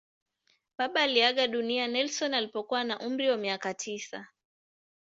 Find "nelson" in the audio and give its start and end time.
1.87-2.33